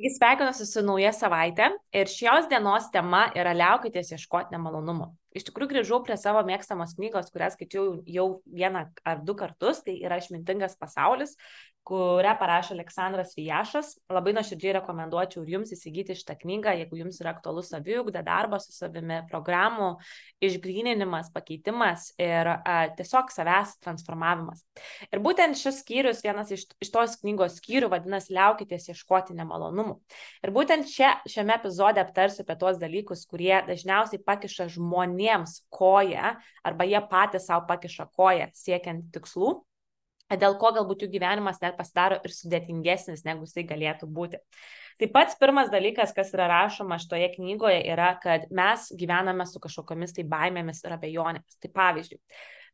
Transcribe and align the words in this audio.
Taigi 0.00 0.14
sveikinuosi 0.16 0.64
su 0.64 0.80
nauja 0.80 1.10
savaitė 1.12 1.66
ir 1.92 2.08
šios 2.08 2.46
dienos 2.48 2.86
tema 2.88 3.26
yra 3.36 3.50
liaukitės 3.52 4.14
ieškoti 4.14 4.54
nemalonumų. 4.54 5.10
Iš 5.36 5.46
tikrųjų 5.46 5.70
grįžau 5.74 6.00
prie 6.06 6.16
savo 6.18 6.42
mėgstamos 6.46 6.96
knygos, 6.98 7.30
kurią 7.34 7.50
skaičiau 7.54 7.84
jau 8.10 8.28
vieną 8.46 8.86
ar 9.06 9.20
du 9.22 9.36
kartus, 9.38 9.84
tai 9.86 9.94
yra 10.02 10.18
Išmintingas 10.18 10.74
pasaulis, 10.80 11.36
kurią 11.86 12.34
parašė 12.38 12.74
Aleksandras 12.76 13.32
Vijašas. 13.34 13.94
Labai 14.12 14.34
nuoširdžiai 14.36 14.76
rekomenduočiau 14.78 15.42
ir 15.42 15.54
jums 15.56 15.72
įsigyti 15.74 16.14
šitą 16.18 16.36
knygą, 16.38 16.74
jeigu 16.78 17.00
jums 17.00 17.18
yra 17.22 17.32
aktualus 17.34 17.70
saviugda, 17.72 18.22
darbas 18.26 18.68
su 18.68 18.74
savimi, 18.76 19.22
programų 19.30 19.94
išgryninimas, 20.44 21.32
pakeitimas 21.34 22.10
ir 22.20 22.52
a, 22.52 22.76
tiesiog 22.96 23.32
savęs 23.34 23.74
transformavimas. 23.82 24.62
Ir 25.08 25.22
būtent 25.24 25.58
šis 25.58 25.80
skyrius, 25.82 26.22
vienas 26.24 26.52
iš, 26.54 26.66
iš 26.84 26.92
tos 26.94 27.16
knygos 27.22 27.58
skyrių, 27.58 27.90
vadinasi 27.92 28.36
Liaukitės 28.36 28.90
ieškoti 28.92 29.34
nemalonumų. 29.40 29.96
Ir 30.44 30.54
būtent 30.54 30.88
čia, 30.90 31.16
šiame 31.28 31.56
epizode 31.56 32.02
aptarsiu 32.02 32.44
apie 32.44 32.58
tuos 32.60 32.78
dalykus, 32.80 33.24
kurie 33.30 33.56
dažniausiai 33.66 34.22
pakiša 34.22 34.68
žmonėms 35.20 35.66
koją 35.70 36.36
arba 36.64 36.84
jie 36.84 37.00
patys 37.10 37.46
savo 37.46 37.66
pakiša 37.68 38.08
koją 38.16 38.48
siekiant 38.54 39.12
tikslų 39.12 39.60
dėl 40.30 40.54
ko 40.58 40.70
galbūt 40.70 41.02
jų 41.02 41.10
gyvenimas 41.10 41.60
net 41.60 41.76
pasidaro 41.76 42.20
ir 42.22 42.30
sudėtingesnis, 42.30 43.24
negu 43.24 43.42
jisai 43.42 43.64
galėtų 43.66 44.06
būti. 44.06 44.38
Tai 45.00 45.08
pats 45.10 45.34
pirmas 45.40 45.72
dalykas, 45.72 46.12
kas 46.14 46.30
yra 46.36 46.46
rašoma 46.46 47.00
šitoje 47.00 47.32
knygoje, 47.34 47.80
yra, 47.90 48.12
kad 48.22 48.46
mes 48.54 48.92
gyvename 48.94 49.46
su 49.48 49.58
kažkokiamis 49.58 50.14
tai 50.14 50.22
baimėmis 50.30 50.84
ir 50.84 50.94
abejonėmis. 50.94 51.58
Tai 51.58 51.70
pavyzdžiui, 51.74 52.20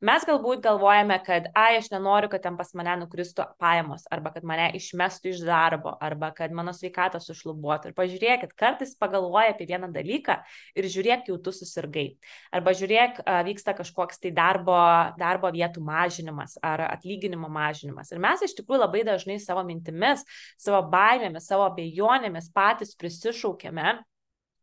Mes 0.05 0.25
galbūt 0.29 0.61
galvojame, 0.61 1.17
kad, 1.25 1.47
ai, 1.57 1.79
aš 1.79 1.87
nenoriu, 1.89 2.29
kad 2.29 2.43
ten 2.45 2.57
pas 2.59 2.69
mane 2.77 2.99
nukristų 3.01 3.47
pajamos, 3.63 4.03
arba 4.13 4.29
kad 4.35 4.45
mane 4.45 4.67
išmestų 4.77 5.31
iš 5.31 5.39
darbo, 5.47 5.95
arba 6.05 6.29
kad 6.37 6.53
mano 6.53 6.75
sveikata 6.77 7.17
sušlubuotų. 7.25 7.89
Ir 7.91 7.97
pažiūrėkit, 7.97 8.53
kartais 8.61 8.93
pagalvoja 9.01 9.55
apie 9.55 9.65
vieną 9.71 9.89
dalyką 9.95 10.37
ir 10.77 10.89
žiūrėk, 10.93 11.31
jau 11.31 11.39
tu 11.41 11.55
susirgai. 11.57 12.05
Arba 12.53 12.75
žiūrėk, 12.77 13.23
vyksta 13.49 13.73
kažkoks 13.79 14.21
tai 14.21 14.35
darbo, 14.37 14.77
darbo 15.17 15.49
vietų 15.55 15.81
mažinimas 15.87 16.59
ar 16.61 16.85
atlyginimo 16.91 17.49
mažinimas. 17.49 18.13
Ir 18.13 18.21
mes 18.21 18.45
iš 18.45 18.53
tikrųjų 18.61 18.83
labai 18.85 19.07
dažnai 19.09 19.39
savo 19.41 19.65
mintimis, 19.65 20.27
savo 20.61 20.83
baimėmis, 20.93 21.49
savo 21.49 21.65
abejonėmis 21.71 22.53
patys 22.53 22.93
prisišaukėme 23.01 23.97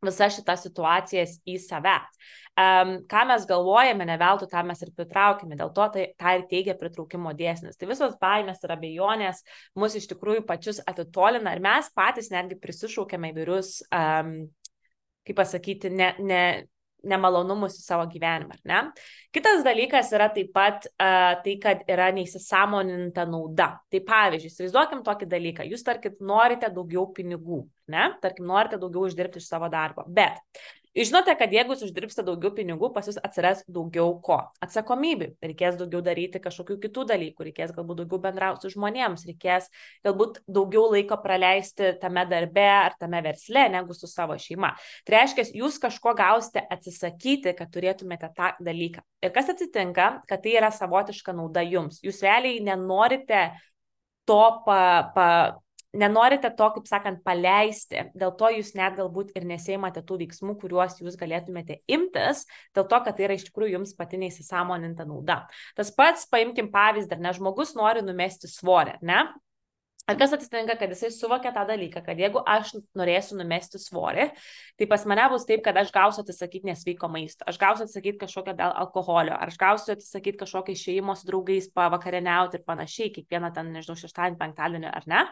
visas 0.06 0.38
šitas 0.38 0.66
situacijas 0.68 1.38
į 1.50 1.58
save. 1.64 1.98
Um, 2.54 3.00
ką 3.10 3.24
mes 3.26 3.48
galvojame, 3.50 4.06
ne 4.06 4.16
veltui 4.22 4.46
tą 4.52 4.62
mes 4.68 4.82
ir 4.86 4.92
pritraukime, 4.94 5.56
dėl 5.58 5.72
to 5.74 5.88
tai, 5.96 6.04
tą 6.22 6.36
ir 6.38 6.44
teigia 6.52 6.76
pritraukimo 6.78 7.32
dėsnis. 7.34 7.80
Tai 7.80 7.90
visos 7.90 8.14
baimės 8.22 8.62
ir 8.62 8.76
abejonės 8.76 9.42
mus 9.82 9.96
iš 9.98 10.06
tikrųjų 10.12 10.44
pačius 10.46 10.84
atitolina 10.86 11.56
ir 11.56 11.64
mes 11.66 11.90
patys 11.98 12.30
netgi 12.34 12.60
prisišaukėme 12.62 13.34
įvairius, 13.34 13.80
um, 13.90 14.36
kaip 15.26 15.40
pasakyti, 15.40 15.90
ne, 15.98 16.12
ne, 16.22 16.44
nemalonumus 17.08 17.78
į 17.80 17.84
savo 17.84 18.06
gyvenimą, 18.12 18.58
ar 18.58 18.70
ne? 18.70 18.82
Kitas 19.34 19.64
dalykas 19.66 20.12
yra 20.16 20.30
taip 20.34 20.54
pat 20.56 20.88
uh, 20.92 21.34
tai, 21.44 21.56
kad 21.64 21.84
yra 21.92 22.10
neįsisamoninta 22.16 23.26
nauda. 23.30 23.70
Tai 23.92 24.04
pavyzdžiui, 24.08 24.52
įsivaizduokim 24.54 25.04
tokį 25.08 25.30
dalyką, 25.32 25.68
jūs 25.72 25.84
tarkit 25.88 26.22
norite 26.24 26.72
daugiau 26.74 27.10
pinigų, 27.16 27.64
ne? 27.94 28.12
Tarkim, 28.24 28.48
norite 28.50 28.80
daugiau 28.82 29.08
uždirbti 29.10 29.44
iš 29.44 29.50
savo 29.52 29.72
darbo, 29.74 30.08
bet 30.08 30.40
žinote, 31.08 31.34
kad 31.40 31.54
jeigu 31.54 31.74
jūs 31.74 31.88
uždirbsite 31.88 32.22
daugiau 32.28 32.52
pinigų, 32.54 32.92
pas 32.94 33.08
jūs 33.10 33.18
atsiras 33.26 33.64
daugiau 33.66 34.12
ko? 34.22 34.38
Atsakomybių. 34.62 35.32
Reikės 35.42 35.80
daugiau 35.80 36.04
daryti 36.06 36.42
kažkokių 36.44 36.78
kitų 36.84 37.06
dalykų, 37.10 37.48
reikės 37.48 37.74
galbūt 37.74 38.04
daugiau 38.04 38.22
bendrauti 38.22 38.68
su 38.68 38.74
žmonėms, 38.76 39.26
reikės 39.30 39.72
galbūt 40.06 40.44
daugiau 40.46 40.86
laiko 40.94 41.18
praleisti 41.24 41.96
tame 42.02 42.28
darbe 42.30 42.68
ar 42.70 42.94
tame 43.02 43.24
versle 43.26 43.66
negu 43.74 43.98
su 43.98 44.10
savo 44.12 44.38
šeima. 44.38 44.76
Tai 45.08 45.18
reiškia, 45.18 45.48
jūs 45.64 45.82
kažko 45.82 46.14
gausite 46.20 46.62
atsisakyti, 46.78 47.56
kad 47.58 47.74
turėtumėte 47.74 48.30
tą 48.38 48.54
dalyką. 48.62 49.02
Ir 49.26 49.34
kas 49.34 49.50
atsitinka, 49.56 50.10
kad 50.30 50.46
tai 50.46 50.58
yra 50.60 50.70
savotiška 50.74 51.34
nauda 51.34 51.66
jums. 51.66 52.04
Jūs 52.06 52.22
realiai 52.22 52.62
nenorite 52.62 53.48
to 54.30 54.44
pa, 54.66 55.12
pa, 55.16 55.28
nenorite 55.94 56.50
to, 56.58 56.70
kaip 56.76 56.90
sakant, 56.90 57.22
paleisti, 57.26 58.08
dėl 58.18 58.34
to 58.40 58.50
jūs 58.56 58.74
net 58.78 58.98
galbūt 58.98 59.34
ir 59.38 59.46
neseimate 59.50 60.04
tų 60.06 60.20
veiksmų, 60.24 60.58
kuriuos 60.62 60.98
jūs 61.02 61.18
galėtumėte 61.20 61.80
imtis, 61.92 62.46
dėl 62.76 62.88
to, 62.90 63.00
kad 63.06 63.18
tai 63.18 63.28
yra 63.28 63.38
iš 63.38 63.48
tikrųjų 63.50 63.78
jums 63.78 63.96
pati 63.98 64.20
neįsisamoninta 64.22 65.06
nauda. 65.10 65.44
Tas 65.78 65.94
pats, 65.96 66.28
paimkim 66.32 66.72
pavyzdį, 66.74 67.22
ne, 67.22 67.34
žmogus 67.38 67.76
nori 67.78 68.06
numesti 68.06 68.50
svorį, 68.52 69.00
ne? 69.06 69.26
Ir 70.12 70.18
kas 70.20 70.34
atsitinka, 70.36 70.76
kad 70.76 70.92
jisai 70.92 71.14
suvokia 71.16 71.54
tą 71.56 71.62
dalyką, 71.70 72.02
kad 72.04 72.20
jeigu 72.20 72.42
aš 72.44 72.74
norėsiu 73.00 73.38
numesti 73.40 73.80
svorį, 73.80 74.26
tai 74.76 74.88
pas 74.92 75.06
mane 75.08 75.24
bus 75.32 75.46
taip, 75.48 75.62
kad 75.64 75.78
aš 75.80 75.94
gausiu 75.96 76.26
atsisakyti 76.26 76.68
nesveiko 76.68 77.08
maisto, 77.08 77.46
aš 77.48 77.56
gausiu 77.62 77.86
atsisakyti 77.86 78.20
kažkokio 78.26 78.52
dėl 78.58 78.76
alkoholio, 78.82 79.38
aš 79.46 79.56
gausiu 79.62 79.94
atsisakyti 79.96 80.42
kažkokio 80.42 80.76
išėjimo 80.76 81.16
su 81.16 81.30
draugais 81.30 81.70
pavakarieniauti 81.72 82.60
ir 82.60 82.66
panašiai, 82.68 83.14
kiekvieną 83.16 83.54
ten, 83.56 83.72
nežinau, 83.72 83.96
šeštadienį, 84.02 84.40
penktadienį 84.42 84.92
ar 84.92 85.08
ne. 85.14 85.24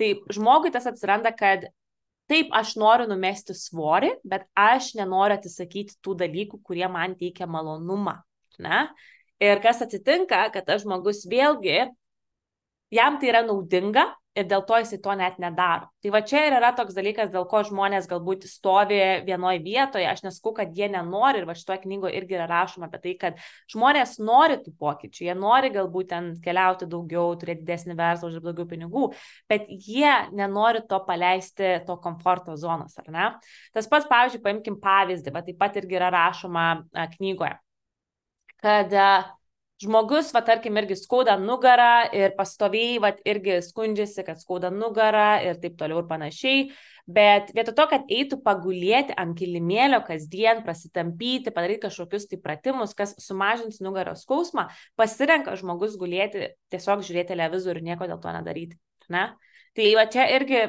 Tai 0.00 0.08
žmogui 0.38 0.72
tas 0.72 0.88
atsiranda, 0.88 1.34
kad 1.36 1.68
taip, 2.32 2.48
aš 2.56 2.72
noriu 2.80 3.10
numesti 3.12 3.52
svorį, 3.52 4.14
bet 4.24 4.48
aš 4.56 4.94
nenoriu 4.96 5.36
atsisakyti 5.36 6.00
tų 6.00 6.16
dalykų, 6.24 6.62
kurie 6.64 6.88
man 6.88 7.18
teikia 7.20 7.44
malonumą. 7.44 8.16
Ne? 8.64 8.86
Ir 9.44 9.60
kas 9.60 9.84
atsitinka, 9.84 10.46
kad 10.56 10.64
tas 10.64 10.88
žmogus 10.88 11.26
vėlgi 11.28 11.84
jam 12.94 13.18
tai 13.20 13.32
yra 13.32 13.42
naudinga 13.46 14.06
ir 14.36 14.44
dėl 14.50 14.62
to 14.68 14.76
jisai 14.82 14.98
to 15.02 15.14
net 15.16 15.38
nedaro. 15.40 15.88
Tai 16.04 16.10
va 16.12 16.20
čia 16.28 16.42
ir 16.46 16.56
yra 16.58 16.72
toks 16.76 16.94
dalykas, 16.96 17.30
dėl 17.32 17.46
ko 17.48 17.62
žmonės 17.66 18.08
galbūt 18.10 18.44
stovi 18.50 18.98
vienoje 19.26 19.62
vietoje. 19.64 20.06
Aš 20.10 20.22
nesakau, 20.26 20.52
kad 20.58 20.76
jie 20.76 20.90
nenori 20.92 21.40
ir 21.40 21.48
va 21.48 21.56
šitoje 21.56 21.80
knygoje 21.86 22.18
irgi 22.20 22.36
yra 22.36 22.48
rašoma 22.50 22.90
apie 22.90 23.00
tai, 23.02 23.14
kad 23.22 23.40
žmonės 23.72 24.16
nori 24.20 24.58
tų 24.64 24.74
pokyčių, 24.80 25.24
jie 25.30 25.36
nori 25.38 25.72
galbūt 25.74 26.10
ten 26.12 26.28
keliauti 26.44 26.88
daugiau, 26.92 27.32
turėti 27.40 27.64
didesnį 27.64 27.96
verslą, 27.98 28.30
uždirbti 28.30 28.50
daugiau 28.50 28.68
pinigų, 28.74 29.06
bet 29.50 29.70
jie 29.72 30.12
nenori 30.36 30.84
to 30.88 31.00
paleisti, 31.08 31.72
to 31.88 31.96
komforto 32.04 32.58
zonos, 32.60 32.98
ar 33.00 33.08
ne? 33.12 33.30
Tas 33.76 33.88
pats, 33.88 34.08
pavyzdžiui, 34.10 34.44
paimkim 34.44 34.76
pavyzdį, 34.82 35.32
va 35.32 35.44
taip 35.46 35.60
pat 35.62 35.80
irgi 35.80 35.96
yra 35.96 36.12
rašoma 36.12 36.68
a, 36.92 37.08
knygoje, 37.16 37.56
kad 38.60 38.92
a, 38.92 39.10
žmogus, 39.82 40.32
va 40.34 40.42
tarkim, 40.44 40.76
irgi 40.80 40.96
skauda 40.98 41.36
nugarą 41.40 42.08
ir 42.16 42.34
pastoviai, 42.38 42.98
va 43.02 43.12
irgi 43.28 43.60
skundžiasi, 43.64 44.24
kad 44.26 44.40
skauda 44.40 44.70
nugarą 44.72 45.42
ir 45.44 45.58
taip 45.62 45.76
toliau 45.80 46.02
ir 46.02 46.08
panašiai. 46.10 46.68
Bet 47.06 47.52
vietoj 47.54 47.76
to, 47.78 47.84
kad 47.92 48.08
eitų 48.10 48.40
pagulėti 48.42 49.14
ant 49.20 49.36
kilimėlio 49.38 50.00
kasdien, 50.08 50.64
prasitampyti, 50.66 51.52
padaryti 51.54 51.84
kažkokius 51.84 52.26
tai 52.32 52.40
pratimus, 52.42 52.96
kas 52.98 53.14
sumažins 53.22 53.78
nugaros 53.84 54.24
skausmą, 54.26 54.66
pasirenka 54.98 55.54
žmogus 55.60 55.94
gulėti, 56.00 56.48
tiesiog 56.74 57.04
žiūrėti 57.06 57.30
televizorių 57.36 57.84
ir 57.84 57.88
nieko 57.92 58.10
dėl 58.10 58.18
to 58.24 58.34
nedaryti. 58.34 58.80
Ne? 59.14 59.28
Tai 59.78 59.86
va 60.00 60.06
čia 60.10 60.26
irgi 60.34 60.64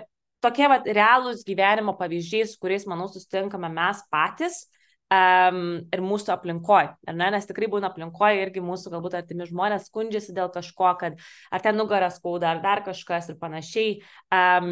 tokie 0.45 0.69
va 0.69 0.77
realūs 0.85 1.41
gyvenimo 1.47 1.97
pavyzdžiai, 1.97 2.45
su 2.51 2.61
kuriais, 2.61 2.85
manau, 2.85 3.09
susitinkame 3.09 3.71
mes 3.73 4.03
patys 4.13 4.67
um, 5.13 5.59
ir 5.93 6.03
mūsų 6.03 6.33
aplinkoje, 6.35 6.91
ne? 7.07 7.29
nes 7.33 7.47
tikrai 7.47 7.69
būna 7.71 7.91
aplinkoje 7.91 8.43
irgi 8.43 8.63
mūsų 8.63 8.93
galbūt 8.93 9.17
artimi 9.19 9.47
žmonės 9.47 9.87
skundžiasi 9.89 10.35
dėl 10.35 10.51
kažko, 10.53 10.91
kad 10.99 11.19
ar 11.51 11.63
ten 11.63 11.79
nugaras 11.79 12.19
skauda, 12.19 12.53
ar 12.53 12.61
dar 12.63 12.83
kažkas 12.85 13.31
ir 13.31 13.39
panašiai. 13.41 13.97
Um, 14.33 14.71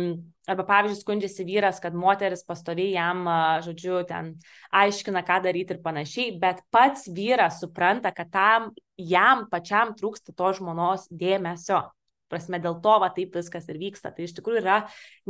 arba 0.50 0.68
pavyzdžiui, 0.68 1.02
skundžiasi 1.02 1.48
vyras, 1.48 1.82
kad 1.82 1.96
moteris 1.98 2.46
pastoviai 2.46 2.94
jam, 2.94 3.26
žodžiu, 3.66 4.04
ten 4.10 4.36
aiškina, 4.76 5.26
ką 5.26 5.42
daryti 5.48 5.78
ir 5.78 5.84
panašiai, 5.86 6.36
bet 6.42 6.62
pats 6.74 7.08
vyras 7.10 7.62
supranta, 7.64 8.14
kad 8.14 8.30
tam 8.34 8.72
jam 9.00 9.48
pačiam 9.52 9.96
trūksta 9.98 10.36
to 10.38 10.54
žmonos 10.60 11.10
dėmesio 11.10 11.82
prasme, 12.32 12.60
dėl 12.62 12.80
to 12.84 12.96
va 13.02 13.10
taip 13.16 13.36
viskas 13.38 13.68
ir 13.72 13.80
vyksta. 13.82 14.12
Tai 14.16 14.26
iš 14.26 14.36
tikrųjų 14.38 14.62
yra 14.64 14.78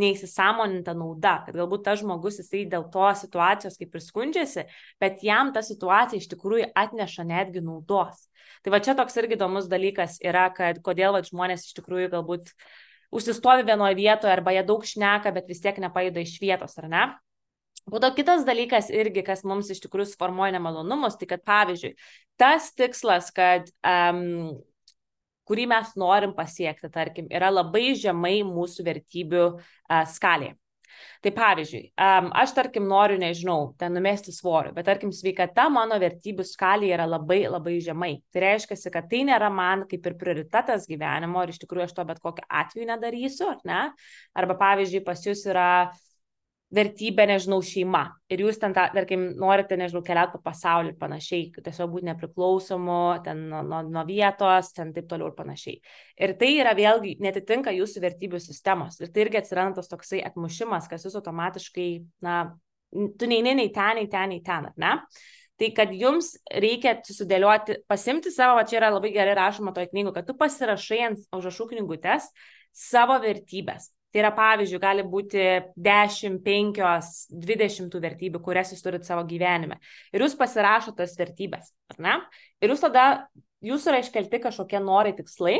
neįsisamoninta 0.02 0.96
nauda, 0.98 1.38
kad 1.48 1.58
galbūt 1.58 1.86
tas 1.88 2.02
žmogus 2.02 2.40
jisai 2.42 2.64
dėl 2.72 2.88
to 2.94 3.10
situacijos 3.20 3.78
kaip 3.82 3.98
ir 3.98 4.06
skundžiasi, 4.06 4.66
bet 5.02 5.26
jam 5.26 5.52
ta 5.56 5.64
situacija 5.66 6.22
iš 6.22 6.30
tikrųjų 6.34 6.72
atneša 6.78 7.28
netgi 7.28 7.64
naudos. 7.66 8.26
Tai 8.64 8.74
va 8.74 8.82
čia 8.84 8.96
toks 8.98 9.18
irgi 9.22 9.38
įdomus 9.38 9.70
dalykas 9.72 10.20
yra, 10.26 10.48
kad 10.56 10.82
kodėl 10.86 11.18
va 11.18 11.24
žmonės 11.26 11.68
iš 11.68 11.78
tikrųjų 11.80 12.12
galbūt 12.16 12.54
užsistovi 13.16 13.66
vienoje 13.68 13.98
vietoje 14.00 14.34
arba 14.34 14.56
jie 14.56 14.66
daug 14.66 14.86
šneka, 14.86 15.34
bet 15.36 15.52
vis 15.52 15.62
tiek 15.64 15.78
nepajuda 15.82 16.24
iš 16.24 16.40
vietos, 16.42 16.78
ar 16.82 16.90
ne? 16.92 17.06
To 17.86 18.10
kitas 18.18 18.42
dalykas 18.48 18.88
irgi, 18.90 19.22
kas 19.22 19.44
mums 19.46 19.68
iš 19.70 19.84
tikrųjų 19.84 20.10
suformuoja 20.10 20.56
nemalonumus, 20.56 21.20
tai 21.20 21.28
kad 21.30 21.44
pavyzdžiui, 21.46 21.92
tas 22.42 22.72
tikslas, 22.74 23.30
kad 23.36 23.70
um, 23.86 24.56
kurį 25.46 25.70
mes 25.72 25.96
norim 26.00 26.36
pasiekti, 26.38 26.92
tarkim, 26.94 27.32
yra 27.34 27.54
labai 27.54 27.94
žemai 27.98 28.40
mūsų 28.48 28.86
vertybių 28.88 29.48
skalėje. 30.12 30.58
Tai 31.26 31.32
pavyzdžiui, 31.36 31.90
aš 31.98 32.54
tarkim 32.56 32.86
noriu, 32.88 33.18
nežinau, 33.20 33.74
ten 33.82 33.92
numesti 33.98 34.32
svorio, 34.32 34.72
bet 34.76 34.86
tarkim 34.88 35.10
sveikata 35.12 35.66
mano 35.74 35.98
vertybių 36.00 36.46
skalėje 36.48 36.96
yra 36.96 37.08
labai 37.10 37.42
labai 37.50 37.74
žemai. 37.84 38.12
Tai 38.32 38.44
reiškia, 38.46 38.78
kad 38.94 39.10
tai 39.12 39.24
nėra 39.28 39.50
man 39.52 39.84
kaip 39.90 40.06
ir 40.06 40.16
prioritetas 40.22 40.86
gyvenimo 40.88 41.44
ir 41.44 41.52
iš 41.52 41.60
tikrųjų 41.66 41.90
aš 41.90 41.96
to 41.98 42.06
bet 42.08 42.22
kokiu 42.24 42.46
atveju 42.48 42.88
nedarysiu, 42.94 43.50
ar 43.52 43.60
ne? 43.68 43.82
Arba 44.38 44.56
pavyzdžiui, 44.62 45.04
pas 45.04 45.26
jūs 45.26 45.44
yra 45.50 45.68
vertybė, 46.76 47.26
nežinau, 47.30 47.62
šeima. 47.66 48.04
Ir 48.32 48.44
jūs 48.44 48.60
ten, 48.62 48.74
ta, 48.76 48.88
tarkim, 48.94 49.24
norite, 49.40 49.78
nežinau, 49.80 50.02
keliauti 50.06 50.36
po 50.36 50.42
pasaulį 50.46 50.92
ir 50.92 50.98
panašiai, 51.00 51.48
tiesiog 51.56 51.94
būti 51.94 52.10
nepriklausomu, 52.10 52.98
ten 53.26 53.46
nuo, 53.52 53.62
nuo, 53.66 53.80
nuo 53.88 54.04
vietos, 54.08 54.74
ten 54.76 54.92
taip 54.96 55.08
toliau 55.12 55.32
ir 55.32 55.38
panašiai. 55.38 55.80
Ir 56.28 56.36
tai 56.42 56.52
yra 56.60 56.76
vėlgi 56.78 57.16
netitinka 57.24 57.74
jūsų 57.76 58.04
vertybių 58.06 58.42
sistemos. 58.44 59.00
Ir 59.00 59.14
tai 59.16 59.26
irgi 59.26 59.42
atsiranda 59.42 59.80
tas 59.80 59.92
toksai 59.92 60.22
atmušimas, 60.28 60.90
kas 60.92 61.08
jūs 61.08 61.18
automatiškai, 61.22 61.90
na, 62.26 62.38
tu 62.92 63.32
neini 63.32 63.56
nei 63.58 63.72
ten, 63.74 64.02
nei 64.02 64.12
ten, 64.12 64.36
nei 64.36 64.44
ten, 64.46 64.70
ar 64.72 64.78
ne? 64.82 64.94
Tai 65.56 65.70
kad 65.72 65.92
jums 65.96 66.34
reikia 66.52 66.98
susidėlioti, 67.08 67.80
pasimti 67.88 68.32
savo, 68.34 68.58
va 68.60 68.66
čia 68.68 68.82
yra 68.82 68.92
labai 68.92 69.14
gerai 69.16 69.38
rašoma 69.40 69.72
toje 69.76 69.88
knygoje, 69.94 70.18
kad 70.18 70.28
tu 70.28 70.36
pasirašai 70.40 71.04
ant 71.08 71.22
užrašų 71.36 71.70
knygutės 71.72 72.28
savo 72.76 73.16
vertybės. 73.24 73.95
Tai 74.16 74.22
yra, 74.22 74.30
pavyzdžiui, 74.32 74.78
gali 74.80 75.04
būti 75.12 75.42
10, 75.76 76.38
5, 76.40 76.78
20 77.36 77.96
vertybių, 78.06 78.40
kurias 78.46 78.70
jūs 78.72 78.84
turite 78.86 79.04
savo 79.04 79.26
gyvenime. 79.28 79.76
Ir 80.16 80.24
jūs 80.24 80.38
pasirašote 80.40 81.02
tas 81.02 81.18
vertybės, 81.20 81.74
ar 81.92 81.98
ne? 82.06 82.14
Ir 82.64 82.72
jūs 82.72 82.86
tada, 82.86 83.04
jūsų 83.68 83.92
yra 83.92 84.00
iškelti 84.00 84.40
kažkokie 84.46 84.80
norai 84.80 85.12
tikslai, 85.18 85.58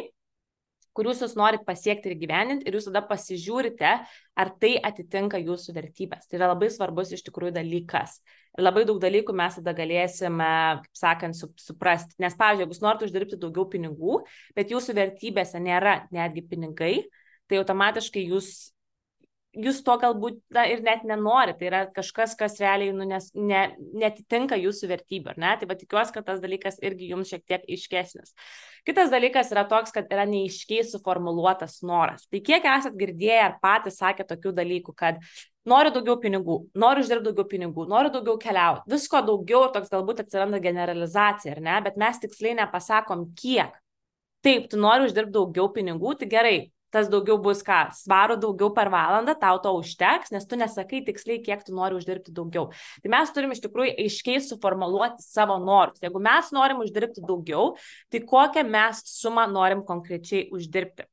kuriuos 0.96 1.20
jūs 1.20 1.34
norit 1.36 1.66
pasiekti 1.68 2.14
ir 2.14 2.16
gyveninti, 2.22 2.64
ir 2.64 2.78
jūs 2.78 2.88
tada 2.88 3.02
pasižiūrite, 3.10 3.92
ar 4.40 4.54
tai 4.64 4.72
atitinka 4.88 5.44
jūsų 5.44 5.76
vertybės. 5.76 6.32
Tai 6.32 6.40
yra 6.40 6.54
labai 6.54 6.72
svarbus 6.72 7.12
iš 7.12 7.26
tikrųjų 7.28 7.58
dalykas. 7.58 8.22
Ir 8.56 8.64
labai 8.64 8.86
daug 8.88 9.04
dalykų 9.04 9.36
mes 9.36 9.60
tada 9.60 9.76
galėsime, 9.76 10.50
kaip 10.86 11.02
sakant, 11.02 11.44
suprasti. 11.60 12.16
Nes, 12.24 12.40
pavyzdžiui, 12.40 12.64
jeigu 12.64 12.78
jūs 12.78 12.84
norite 12.88 13.10
uždirbti 13.10 13.44
daugiau 13.44 13.68
pinigų, 13.76 14.22
bet 14.56 14.72
jūsų 14.72 14.96
vertybėse 14.96 15.60
nėra 15.60 16.06
netgi 16.16 16.48
pinigai, 16.56 16.94
tai 17.50 17.60
automatiškai 17.62 18.24
jūs, 18.32 18.50
jūs 19.56 19.82
to 19.86 19.96
galbūt 20.02 20.40
na, 20.56 20.66
ir 20.72 20.84
net 20.86 21.06
nenorite. 21.08 21.60
Tai 21.60 21.70
yra 21.70 21.82
kažkas, 21.96 22.36
kas 22.40 22.60
realiai 22.62 22.94
nu, 22.96 23.08
nes, 23.10 23.32
ne, 23.38 23.66
netitinka 23.96 24.60
jūsų 24.60 24.92
vertybių, 24.92 25.34
ar 25.34 25.42
ne? 25.42 25.56
Tai 25.62 25.70
va 25.72 25.80
tikiuosi, 25.80 26.16
kad 26.16 26.28
tas 26.28 26.44
dalykas 26.44 26.80
irgi 26.86 27.12
jums 27.14 27.32
šiek 27.32 27.46
tiek 27.48 27.66
aiškesnis. 27.70 28.36
Kitas 28.86 29.10
dalykas 29.14 29.50
yra 29.56 29.66
toks, 29.70 29.96
kad 29.96 30.12
yra 30.14 30.28
neiškiai 30.30 30.86
suformuluotas 30.86 31.80
noras. 31.88 32.28
Tai 32.30 32.42
kiek 32.46 32.68
esat 32.76 32.98
girdėję 33.00 33.42
ar 33.48 33.60
patys 33.64 34.02
sakė 34.02 34.28
tokių 34.30 34.54
dalykų, 34.60 34.94
kad 34.98 35.24
noriu 35.70 35.94
daugiau 35.96 36.20
pinigų, 36.22 36.60
noriu 36.78 37.04
uždirbti 37.06 37.32
daugiau 37.32 37.48
pinigų, 37.50 37.88
noriu 37.90 38.12
daugiau 38.14 38.38
keliauti, 38.42 38.86
visko 38.92 39.22
daugiau 39.26 39.64
ir 39.66 39.74
toks 39.74 39.90
galbūt 39.94 40.22
atsiranda 40.26 40.62
generalizacija, 40.62 41.56
ar 41.56 41.64
ne, 41.66 41.80
bet 41.88 41.98
mes 42.02 42.22
tiksliai 42.22 42.60
nepasakom 42.62 43.32
kiek. 43.40 43.74
Taip, 44.46 44.70
tu 44.70 44.78
nori 44.78 45.08
uždirbti 45.08 45.34
daugiau 45.34 45.72
pinigų, 45.74 46.14
tai 46.22 46.30
gerai, 46.30 46.58
tas 46.94 47.10
daugiau 47.12 47.38
bus 47.42 47.64
ką, 47.66 47.80
svarų 47.96 48.38
daugiau 48.42 48.70
per 48.76 48.92
valandą, 48.94 49.36
tau 49.40 49.60
to 49.64 49.74
užteks, 49.80 50.32
nes 50.36 50.46
tu 50.50 50.60
nesakai 50.60 51.02
tiksliai, 51.08 51.42
kiek 51.44 51.66
tu 51.66 51.76
nori 51.76 51.98
uždirbti 52.00 52.34
daugiau. 52.36 52.70
Tai 53.04 53.14
mes 53.14 53.34
turim 53.36 53.56
iš 53.56 53.64
tikrųjų 53.66 53.96
aiškiai 54.06 54.44
suformuoluoti 54.46 55.26
savo 55.26 55.58
norus. 55.64 56.04
Jeigu 56.06 56.22
mes 56.24 56.54
norim 56.56 56.84
uždirbti 56.86 57.26
daugiau, 57.26 57.74
tai 58.14 58.24
kokią 58.24 58.66
mes 58.70 59.04
sumą 59.10 59.48
norim 59.52 59.84
konkrečiai 59.88 60.48
uždirbti. 60.56 61.08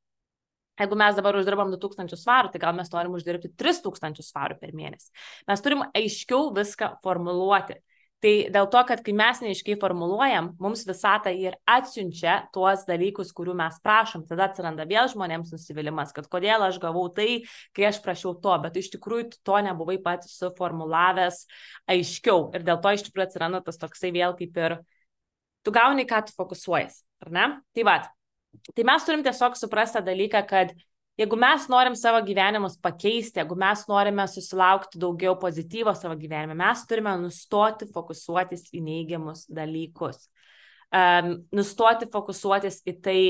Jeigu 0.81 0.97
mes 0.99 1.17
dabar 1.19 1.37
uždirbam 1.37 1.71
2000 1.75 2.17
svarų, 2.17 2.51
tai 2.53 2.61
gal 2.63 2.75
mes 2.77 2.89
norim 2.93 3.15
uždirbti 3.19 3.53
3000 3.61 4.25
svarų 4.25 4.57
per 4.61 4.73
mėnesį. 4.77 5.11
Mes 5.51 5.65
turim 5.65 5.85
aiškiau 5.93 6.49
viską 6.57 6.95
formuluoti. 7.05 7.77
Tai 8.23 8.33
dėl 8.55 8.69
to, 8.71 8.81
kad 8.87 9.01
kai 9.03 9.13
mes 9.19 9.41
neiškiai 9.43 9.75
formuluojam, 9.83 10.53
mums 10.63 10.85
visata 10.87 11.33
ir 11.35 11.57
atsiunčia 11.67 12.37
tuos 12.55 12.85
dalykus, 12.87 13.33
kurių 13.35 13.57
mes 13.59 13.81
prašom, 13.83 14.23
tada 14.29 14.47
atsiranda 14.47 14.87
vėl 14.87 15.09
žmonėms 15.11 15.51
nusivylimas, 15.51 16.13
kad 16.15 16.29
kodėl 16.31 16.63
aš 16.69 16.79
gavau 16.83 17.09
tai, 17.11 17.43
kai 17.75 17.89
aš 17.91 17.99
prašiau 18.05 18.37
to, 18.45 18.55
bet 18.63 18.79
iš 18.79 18.93
tikrųjų 18.95 19.41
to 19.43 19.59
nebuvai 19.67 19.99
pats 20.05 20.37
suformulavęs 20.39 21.43
aiškiau. 21.91 22.53
Ir 22.55 22.63
dėl 22.69 22.79
to 22.85 22.95
iš 22.95 23.09
tikrųjų 23.09 23.27
atsiranda 23.27 23.63
tas 23.67 23.83
toksai 23.83 24.13
vėl 24.15 24.39
kaip 24.39 24.63
ir 24.63 24.79
tu 25.67 25.75
gauni, 25.75 26.07
ką 26.07 26.23
tu 26.29 26.39
fokusuojas, 26.39 27.03
ar 27.27 27.35
ne? 27.35 27.49
Tai 27.75 27.89
va, 27.91 27.99
tai 28.71 28.87
mes 28.87 29.11
turim 29.11 29.27
tiesiog 29.27 29.59
suprasti 29.59 29.99
tą 29.99 30.07
dalyką, 30.13 30.47
kad 30.47 30.77
Jeigu 31.23 31.37
mes 31.39 31.69
norim 31.71 31.95
savo 31.95 32.19
gyvenimus 32.27 32.75
pakeisti, 32.83 33.39
jeigu 33.39 33.55
mes 33.59 33.85
norime 33.87 34.25
susilaukti 34.27 34.99
daugiau 34.99 35.37
pozityvo 35.39 35.93
savo 35.95 36.17
gyvenime, 36.19 36.57
mes 36.59 36.83
turime 36.91 37.13
nustoti 37.21 37.87
fokusuotis 37.95 38.65
į 38.75 38.81
neigiamus 38.83 39.45
dalykus. 39.47 40.25
Um, 40.93 41.37
nustoti 41.55 42.09
fokusuotis 42.11 42.81
į 42.89 42.97
tai, 43.05 43.21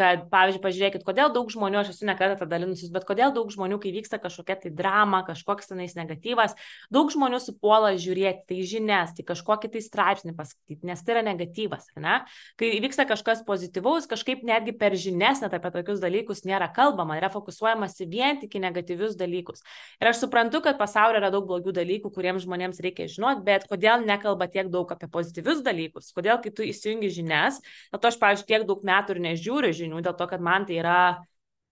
kad, 0.00 0.24
pavyzdžiui, 0.32 0.62
pažiūrėkit, 0.64 1.04
kodėl 1.04 1.30
daug 1.34 1.50
žmonių, 1.52 1.82
aš 1.82 1.92
esu 1.92 2.06
nekartą 2.08 2.38
tą 2.40 2.48
dalinusis, 2.48 2.90
bet 2.94 3.04
kodėl 3.08 3.34
daug 3.36 3.50
žmonių, 3.52 3.76
kai 3.82 3.92
vyksta 3.92 4.20
kažkokia 4.22 4.56
tai 4.62 4.72
drama, 4.72 5.20
kažkoks 5.26 5.68
tenais 5.70 5.92
negatyvas, 5.98 6.56
daug 6.92 7.10
žmonių 7.12 7.40
supuola 7.42 7.92
žiūrėti 8.00 8.46
tai 8.48 8.60
žinias, 8.64 9.12
tai 9.16 9.26
kažkokį 9.28 9.72
tai 9.74 9.82
straipsnį 9.84 10.34
paskaityti, 10.38 10.88
nes 10.88 11.04
tai 11.04 11.16
yra 11.16 11.24
negatyvas, 11.26 11.90
ne? 12.00 12.20
Kai 12.60 12.70
vyksta 12.80 13.04
kažkas 13.10 13.44
pozityvaus, 13.48 14.08
kažkaip 14.10 14.44
netgi 14.46 14.72
per 14.80 14.96
žinias 14.96 15.42
net 15.44 15.54
apie 15.56 15.72
tokius 15.74 16.00
dalykus 16.00 16.44
nėra 16.48 16.70
kalbama, 16.72 17.18
yra 17.20 17.28
fokusuojamasi 17.32 18.08
vien 18.08 18.40
tik 18.40 18.56
į 18.56 18.64
negatyvius 18.64 19.18
dalykus. 19.20 19.64
Ir 20.00 20.12
aš 20.12 20.24
suprantu, 20.24 20.62
kad 20.64 20.80
pasaulyje 20.80 21.20
yra 21.20 21.32
daug 21.34 21.44
blogių 21.50 21.74
dalykų, 21.76 22.12
kuriems 22.14 22.46
žmonėms 22.46 22.80
reikia 22.80 23.08
žinoti, 23.10 23.44
bet 23.44 23.68
kodėl 23.68 24.06
nekalba 24.06 24.48
tiek 24.48 24.72
daug 24.72 24.88
apie 24.94 25.10
pozityvius 25.12 25.60
dalykus, 25.66 26.12
kodėl 26.16 26.40
kai 26.40 26.54
tu 26.54 26.64
įsijungi 26.64 27.12
žinias, 27.20 27.60
dėl 27.92 28.00
to 28.00 28.10
aš, 28.10 28.18
pavyzdžiui, 28.22 28.48
tiek 28.48 28.66
daug 28.68 28.84
metų 28.86 29.16
ir 29.16 29.22
nežiūriu 29.26 29.72
žinių, 29.76 29.89
dėl 29.98 30.14
to, 30.14 30.30
kad 30.30 30.44
man 30.44 30.68
tai 30.68 30.78
yra 30.78 31.00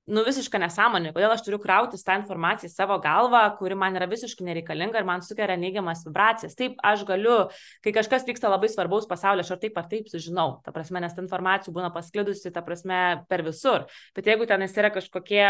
nu, 0.08 0.22
visiška 0.26 0.58
nesąmonė, 0.60 1.12
kodėl 1.14 1.32
aš 1.34 1.42
turiu 1.44 1.58
krautis 1.62 2.04
tą 2.06 2.16
informaciją 2.18 2.70
į 2.70 2.72
savo 2.72 2.96
galvą, 3.04 3.42
kuri 3.58 3.76
man 3.78 3.96
yra 3.98 4.08
visiškai 4.10 4.46
nereikalinga 4.46 5.00
ir 5.00 5.08
man 5.08 5.22
sukelia 5.24 5.58
neigiamas 5.60 6.04
vibracijas. 6.06 6.56
Taip, 6.58 6.78
aš 6.86 7.04
galiu, 7.08 7.36
kai 7.84 7.92
kažkas 7.96 8.26
vyksta 8.28 8.50
labai 8.50 8.70
svarbaus 8.72 9.08
pasaulyje, 9.10 9.46
aš 9.46 9.54
ar 9.54 9.62
taip 9.64 9.80
ar 9.80 9.88
taip 9.90 10.08
sužinau, 10.10 10.58
ta 10.64 10.72
prasme, 10.74 11.02
nes 11.04 11.14
ta 11.14 11.24
informacija 11.24 11.74
būna 11.76 11.92
pasklidusi, 11.94 12.52
ta 12.54 12.64
prasme, 12.64 13.02
per 13.28 13.44
visur. 13.46 13.84
Bet 14.16 14.30
jeigu 14.32 14.48
ten 14.48 14.64
yra 14.68 14.92
kažkokie 14.94 15.44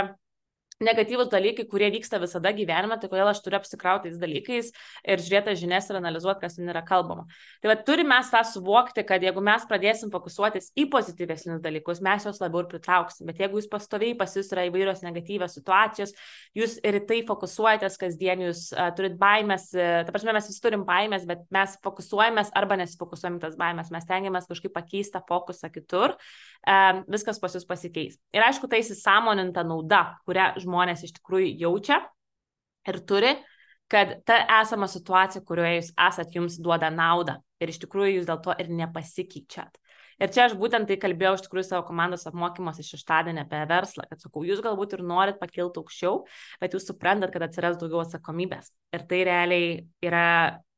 negatyvus 0.84 1.30
dalykai, 1.32 1.66
kurie 1.70 1.88
vyksta 1.94 2.20
visada 2.22 2.52
gyvenime, 2.54 2.98
tai 3.00 3.10
kodėl 3.10 3.32
aš 3.32 3.40
turiu 3.44 3.58
apsikrauti 3.58 4.08
tais 4.08 4.20
dalykais 4.20 4.70
ir 5.08 5.22
žiūrėti 5.24 5.56
žinias 5.58 5.88
ir 5.90 5.98
analizuoti, 5.98 6.42
kas 6.44 6.58
ten 6.58 6.70
yra 6.70 6.84
kalbama. 6.86 7.26
Tai 7.62 7.72
va, 7.72 7.76
turime 7.82 8.18
mes 8.18 8.30
tą 8.32 8.42
suvokti, 8.46 9.04
kad 9.06 9.22
jeigu 9.22 9.42
mes 9.44 9.64
pradėsim 9.68 10.12
fokusuotis 10.12 10.70
į 10.78 10.88
pozityvesnius 10.92 11.60
dalykus, 11.64 12.02
mes 12.04 12.26
juos 12.26 12.40
labiau 12.42 12.64
ir 12.64 12.70
pritrauksim. 12.70 13.26
Bet 13.28 13.42
jeigu 13.42 13.60
jūs 13.60 13.68
pastoviai 13.70 14.16
pas 14.18 14.34
jūs 14.36 14.50
yra 14.54 14.66
įvairios 14.68 15.02
negatyvios 15.04 15.56
situacijos, 15.58 16.14
jūs 16.56 16.78
ir 16.86 17.00
tai 17.08 17.20
fokusuojatės 17.28 17.98
kasdien, 18.00 18.46
jūs 18.48 18.68
uh, 18.74 18.88
turit 18.96 19.18
baimės, 19.20 19.68
uh, 19.76 20.02
ta 20.06 20.14
prasme, 20.14 20.34
mes 20.36 20.48
visi 20.50 20.62
turim 20.64 20.86
baimės, 20.88 21.26
bet 21.28 21.44
mes 21.54 21.76
fokusuojamės 21.84 22.54
arba 22.58 22.78
nesifokusuojam 22.80 23.40
tas 23.42 23.58
baimės, 23.60 23.92
mes 23.94 24.08
tengiamės 24.08 24.48
kažkaip 24.50 24.74
pakeisti 24.74 25.22
fokusą 25.28 25.70
kitur, 25.74 26.16
uh, 26.16 27.02
viskas 27.10 27.42
pas 27.42 27.54
jūs 27.54 27.68
pasikeis. 27.68 28.18
Ir 28.34 28.46
aišku, 28.46 28.70
tai 28.70 28.82
įsisamoninta 28.84 29.66
nauda, 29.66 30.02
kurią 30.28 30.52
žmonės 30.58 30.67
iš 31.06 31.16
tikrųjų 31.18 31.54
jaučia 31.64 32.02
ir 32.88 33.00
turi, 33.08 33.34
kad 33.88 34.18
ta 34.28 34.42
esama 34.60 34.88
situacija, 34.90 35.42
kurioje 35.48 35.80
jūs 35.80 35.92
esat, 36.08 36.34
jums 36.36 36.58
duoda 36.60 36.90
naudą 36.92 37.38
ir 37.60 37.72
iš 37.72 37.80
tikrųjų 37.84 38.18
jūs 38.18 38.28
dėl 38.28 38.40
to 38.44 38.54
ir 38.60 38.68
nepasikeičiat. 38.80 39.78
Ir 40.18 40.32
čia 40.34 40.48
aš 40.48 40.56
būtent 40.58 40.88
tai 40.90 40.96
kalbėjau 40.98 41.36
iš 41.36 41.44
tikrųjų 41.46 41.66
savo 41.68 41.84
komandos 41.86 42.26
apmokymuose 42.26 42.82
šeštadienį 42.82 43.44
apie 43.44 43.60
verslą, 43.70 44.06
kad 44.10 44.18
sakau, 44.22 44.42
jūs 44.46 44.62
galbūt 44.64 44.96
ir 44.96 45.04
norit 45.06 45.38
pakilti 45.38 45.78
aukščiau, 45.78 46.24
bet 46.62 46.74
jūs 46.74 46.88
suprantat, 46.90 47.30
kad 47.34 47.44
atsiras 47.46 47.78
daugiau 47.78 48.02
atsakomybės. 48.02 48.72
Ir 48.98 49.04
tai 49.10 49.20
realiai 49.28 49.68
yra, 50.02 50.24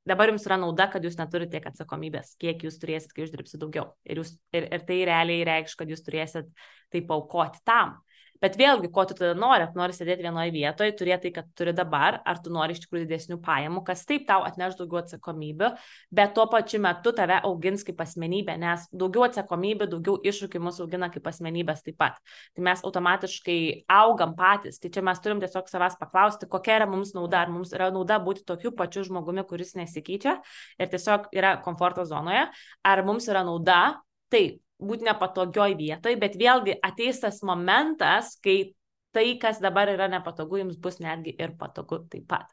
dabar 0.05 0.29
jums 0.29 0.45
yra 0.45 0.61
nauda, 0.61 0.91
kad 0.93 1.09
jūs 1.09 1.17
neturite 1.17 1.57
tiek 1.57 1.71
atsakomybės, 1.73 2.35
kiek 2.43 2.67
jūs 2.67 2.77
turėsit, 2.83 3.17
kai 3.17 3.25
uždirbsit 3.25 3.65
daugiau. 3.65 3.89
Ir, 4.05 4.21
jūs, 4.21 4.35
ir, 4.53 4.69
ir 4.77 4.85
tai 4.85 5.01
realiai 5.09 5.49
reikš, 5.49 5.79
kad 5.81 5.89
jūs 5.89 6.05
turėsit 6.05 6.53
tai 6.93 7.05
paukoti 7.09 7.65
tam. 7.65 7.97
Bet 8.41 8.57
vėlgi, 8.57 8.89
ko 8.93 9.05
tu 9.05 9.15
tada 9.19 9.35
nori, 9.37 9.67
ar 9.67 9.75
nori 9.77 9.93
sėdėti 9.93 10.25
vienoje 10.25 10.53
vietoje, 10.55 10.95
turėti 10.97 11.29
tai, 11.29 11.33
kad 11.37 11.49
turi 11.59 11.75
dabar, 11.77 12.21
ar 12.25 12.39
tu 12.41 12.53
nori 12.53 12.73
iš 12.73 12.83
tikrųjų 12.87 13.05
didesnių 13.05 13.37
pajamų, 13.45 13.83
kas 13.85 14.07
taip 14.09 14.25
tau 14.29 14.47
atneš 14.47 14.79
daugiau 14.79 15.03
atsakomybių, 15.03 15.69
bet 16.17 16.33
tuo 16.37 16.47
pačiu 16.49 16.81
metu 16.81 17.13
tave 17.17 17.37
augins 17.45 17.85
kaip 17.85 18.01
asmenybė, 18.01 18.57
nes 18.63 18.87
daugiau 18.97 19.27
atsakomybių, 19.27 19.91
daugiau 19.93 20.17
iššūkių 20.33 20.63
mus 20.65 20.81
augina 20.81 21.11
kaip 21.13 21.29
asmenybės 21.29 21.85
taip 21.85 21.99
pat. 22.01 22.17
Tai 22.57 22.65
mes 22.71 22.85
automatiškai 22.87 23.59
augam 23.93 24.33
patys. 24.39 24.81
Tai 24.81 24.93
čia 24.95 25.05
mes 25.05 25.21
turim 25.21 25.45
tiesiog 25.45 25.69
savęs 25.69 25.99
paklausti, 26.01 26.49
kokia 26.49 26.79
yra 26.81 26.89
mums 26.89 27.13
nauda, 27.17 27.45
ar 27.45 27.53
mums 27.53 27.75
yra 27.77 27.91
nauda 27.93 28.17
būti 28.25 28.47
tokiu 28.49 28.73
pačiu 28.77 29.05
žmogumi, 29.05 29.45
kuris 29.49 29.77
nesikeičia 29.77 30.39
ir 30.81 30.91
tiesiog 30.97 31.29
yra 31.37 31.59
komforto 31.65 32.09
zonoje, 32.09 32.47
ar 32.89 33.05
mums 33.05 33.29
yra 33.29 33.45
nauda, 33.45 34.01
taip, 34.33 34.63
būti 34.81 35.07
nepatogioj 35.09 35.77
vietoj, 35.79 36.17
bet 36.21 36.39
vėlgi 36.41 36.79
ateis 36.87 37.21
tas 37.23 37.43
momentas, 37.47 38.35
kai 38.43 38.73
tai, 39.15 39.35
kas 39.43 39.61
dabar 39.63 39.91
yra 39.93 40.09
nepatogu, 40.11 40.61
jums 40.63 40.79
bus 40.81 41.01
netgi 41.03 41.35
ir 41.39 41.57
patogu 41.59 42.05
taip 42.11 42.29
pat. 42.31 42.51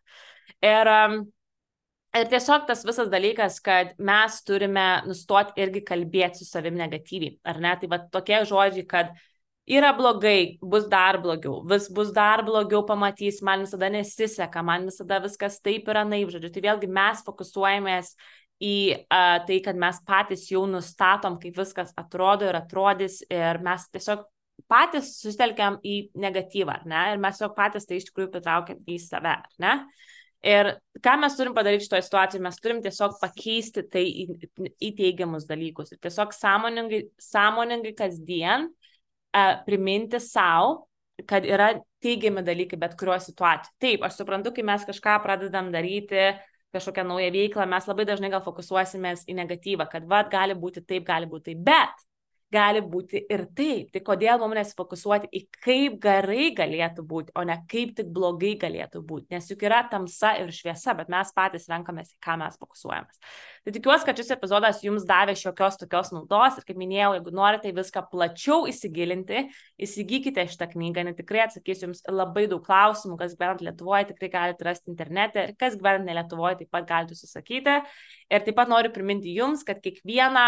Ir 0.65 0.89
um, 0.89 1.19
Ir 2.17 2.25
tiesiog 2.31 2.63
tas 2.65 2.81
visas 2.87 3.09
dalykas, 3.11 3.59
kad 3.61 3.91
mes 4.01 4.37
turime 4.47 4.85
nustoti 5.05 5.59
irgi 5.61 5.83
kalbėti 5.85 6.39
su 6.41 6.47
savim 6.47 6.77
negatyviai, 6.79 7.35
ar 7.45 7.59
ne? 7.61 7.73
Tai 7.77 7.89
va 7.91 7.99
tokie 8.13 8.39
žodžiai, 8.47 8.85
kad 8.89 9.11
yra 9.67 9.91
blogai, 9.97 10.57
bus 10.63 10.87
dar 10.89 11.19
blogiau, 11.21 11.59
vis 11.67 11.89
bus 11.93 12.13
dar 12.15 12.45
blogiau 12.47 12.85
pamatys, 12.87 13.41
man 13.45 13.65
visada 13.67 13.91
nesiseka, 13.93 14.63
man 14.65 14.87
visada 14.89 15.19
viskas 15.27 15.59
taip 15.61 15.91
yra 15.91 16.05
naip, 16.07 16.31
žodžiu. 16.33 16.53
Tai 16.55 16.63
vėlgi 16.69 16.89
mes 16.97 17.21
fokusuojamės 17.27 18.15
į 18.63 18.77
uh, 18.95 19.37
tai, 19.45 19.59
kad 19.65 19.77
mes 19.77 19.99
patys 20.07 20.47
jau 20.49 20.63
nustatom, 20.69 21.37
kaip 21.41 21.59
viskas 21.59 21.93
atrodo 21.97 22.47
ir 22.47 22.57
atrodys 22.57 23.21
ir 23.29 23.61
mes 23.65 23.85
tiesiog 23.93 24.25
patys 24.65 25.13
susitelkiam 25.21 25.77
į 25.85 26.07
negatyvą, 26.17 26.81
ne? 26.89 27.03
Ir 27.13 27.21
mes 27.21 27.41
jau 27.41 27.51
patys 27.53 27.85
tai 27.85 27.99
iš 27.99 28.07
tikrųjų 28.09 28.31
pritraukiam 28.33 28.79
į 28.89 28.97
save, 29.03 29.35
ne? 29.61 29.75
Ir 30.47 30.71
ką 31.03 31.15
mes 31.21 31.35
turim 31.37 31.53
padaryti 31.57 31.87
šitoje 31.87 32.05
situacijoje, 32.05 32.43
mes 32.45 32.59
turim 32.61 32.81
tiesiog 32.81 33.15
pakeisti 33.21 33.83
tai 33.91 34.03
į, 34.05 34.25
į 34.85 34.91
teigiamus 34.97 35.47
dalykus. 35.49 35.93
Ir 35.93 36.01
tiesiog 36.01 36.33
sąmoningai, 36.37 37.03
sąmoningai 37.21 37.93
kasdien 37.97 38.67
uh, 38.69 39.55
priminti 39.65 40.21
savo, 40.21 40.87
kad 41.29 41.45
yra 41.45 41.71
teigiami 42.05 42.43
dalykai 42.45 42.77
bet 42.81 42.93
kurioje 42.97 43.31
situacijoje. 43.31 43.73
Taip, 43.81 44.05
aš 44.05 44.19
suprantu, 44.19 44.53
kai 44.53 44.65
mes 44.65 44.85
kažką 44.85 45.17
pradedam 45.25 45.71
daryti, 45.73 46.29
kažkokią 46.77 47.05
naują 47.09 47.31
veiklą, 47.35 47.65
mes 47.69 47.89
labai 47.89 48.05
dažnai 48.09 48.31
gal 48.33 48.43
fokusuosimės 48.45 49.25
į 49.27 49.37
negatyvą, 49.41 49.89
kad 49.91 50.07
vad 50.09 50.31
gali 50.33 50.55
būti 50.57 50.85
taip, 50.85 51.05
gali 51.09 51.29
būti 51.29 51.51
taip, 51.51 51.65
bet 51.67 52.07
gali 52.53 52.81
būti 52.83 53.19
ir 53.27 53.43
taip. 53.55 53.89
Tai 53.91 54.01
kodėl 54.07 54.39
mums 54.39 54.55
nesifokusuoti 54.55 55.29
į 55.35 55.41
kaip 55.63 55.97
gerai 56.03 56.49
galėtų 56.55 57.03
būti, 57.07 57.33
o 57.35 57.43
ne 57.47 57.57
kaip 57.69 57.93
tik 57.97 58.11
blogai 58.15 58.53
galėtų 58.59 59.01
būti. 59.07 59.27
Nes 59.35 59.49
juk 59.51 59.65
yra 59.67 59.81
tamsa 59.91 60.33
ir 60.39 60.53
šviesa, 60.55 60.95
bet 60.97 61.11
mes 61.11 61.33
patys 61.35 61.67
renkamės, 61.71 62.13
į 62.15 62.21
ką 62.23 62.37
mes 62.39 62.55
fokusuojamės. 62.61 63.19
Tai 63.67 63.73
tikiuosi, 63.75 64.07
kad 64.07 64.21
šis 64.21 64.31
epizodas 64.37 64.79
jums 64.85 65.03
davė 65.07 65.35
šiokios 65.35 65.79
tokios 65.81 66.13
naudos 66.15 66.59
ir 66.59 66.67
kaip 66.69 66.79
minėjau, 66.79 67.17
jeigu 67.17 67.33
norite 67.35 67.73
viską 67.75 68.05
plačiau 68.13 68.63
įsigilinti, 68.71 69.43
įsigykite 69.83 70.47
šitą 70.47 70.69
knygą, 70.71 71.03
nes 71.09 71.19
tikrai 71.19 71.43
atsakys 71.49 71.83
jums 71.83 71.99
labai 72.07 72.45
daug 72.47 72.63
klausimų, 72.63 73.19
kas 73.19 73.35
gyvenat 73.35 73.65
Lietuvoje, 73.67 74.13
tikrai 74.13 74.31
galite 74.37 74.69
rasti 74.69 74.93
internete 74.93 75.49
ir 75.49 75.53
kas 75.59 75.75
gyvenat 75.75 76.07
ne 76.07 76.15
Lietuvoje, 76.15 76.61
taip 76.61 76.71
pat 76.71 76.87
galite 76.87 77.19
susakyti. 77.19 77.81
Ir 78.31 78.47
taip 78.47 78.55
pat 78.55 78.71
noriu 78.71 78.93
priminti 78.95 79.35
jums, 79.35 79.67
kad 79.67 79.83
kiekvieną 79.83 80.47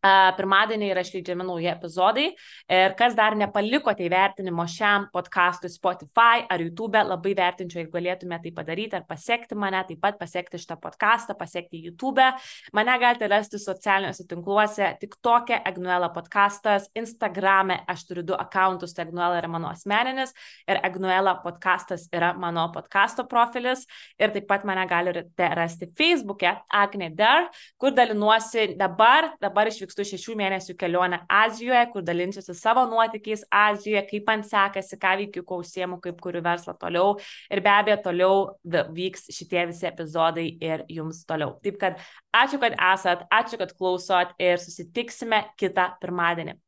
Pirmadienį 0.00 0.86
yra 0.94 1.02
išleidžiami 1.04 1.44
nauji 1.44 1.68
epizodai. 1.68 2.26
Ir 2.72 2.94
kas 2.96 3.12
dar 3.16 3.34
nepalikote 3.36 4.06
įvertinimo 4.06 4.64
šiam 4.64 5.10
podcastui 5.12 5.68
Spotify 5.68 6.46
ar 6.48 6.62
YouTube, 6.64 6.96
labai 7.04 7.34
vertinčiau, 7.36 7.82
jeigu 7.82 7.92
galėtumėte 7.98 8.48
tai 8.48 8.52
padaryti, 8.56 8.96
ar 8.96 9.04
pasiekti 9.08 9.58
mane, 9.60 9.82
taip 9.84 10.00
pat 10.00 10.16
pasiekti 10.16 10.56
šitą 10.62 10.78
podcastą, 10.80 11.36
pasiekti 11.36 11.82
YouTube. 11.84 12.24
Mane 12.72 12.94
galite 13.02 13.28
rasti 13.28 13.60
socialiniuose 13.60 14.24
tinkluose, 14.30 14.88
tik 15.02 15.18
tokia 15.20 15.60
Agnuela 15.68 16.08
podcastas, 16.14 16.88
Instagrame 16.96 17.82
aš 17.84 18.06
turiu 18.08 18.24
du 18.24 18.38
akantus, 18.40 18.96
tai 18.96 19.04
Agnuela 19.04 19.36
yra 19.42 19.52
mano 19.52 19.68
asmeninis 19.68 20.32
ir 20.64 20.80
Agnuela 20.80 21.36
podcastas 21.44 22.08
yra 22.16 22.32
mano 22.32 22.70
podcasto 22.72 23.26
profilis. 23.28 23.84
Ir 24.16 24.32
taip 24.32 24.48
pat 24.48 24.64
mane 24.64 24.88
galite 24.88 25.52
rasti 25.60 25.92
Facebook'e 25.92 26.56
Agne 26.72 27.12
Dar, 27.12 27.50
kur 27.76 27.92
dalinuosi 27.92 28.78
dabar, 28.80 29.34
dabar 29.44 29.68
išvykstu 29.68 29.89
vykstu 29.90 30.06
šešių 30.06 30.36
mėnesių 30.38 30.76
kelionę 30.78 31.20
Azijoje, 31.28 31.82
kur 31.92 32.04
dalinsiuosi 32.06 32.54
savo 32.54 32.84
nuotykiais 32.86 33.42
Azijoje, 33.50 34.04
kaip 34.06 34.28
man 34.30 34.44
sekasi, 34.46 34.98
ką 35.00 35.16
veikiu, 35.18 35.42
kuo 35.44 35.60
užsiemu, 35.64 36.00
kaip 36.00 36.20
kuriu 36.22 36.42
verslą 36.42 36.76
toliau. 36.78 37.18
Ir 37.50 37.60
be 37.64 37.70
abejo, 37.70 37.98
toliau 38.04 38.38
vyks 38.94 39.30
šitie 39.34 39.66
visi 39.70 39.86
epizodai 39.90 40.46
ir 40.62 40.86
jums 40.88 41.24
toliau. 41.26 41.58
Taip 41.64 41.80
kad 41.82 42.00
ačiū, 42.36 42.60
kad 42.62 42.78
esat, 42.78 43.26
ačiū, 43.34 43.58
kad 43.58 43.74
klausot 43.74 44.34
ir 44.38 44.60
susitiksime 44.62 45.48
kitą 45.58 45.90
pirmadienį. 46.00 46.58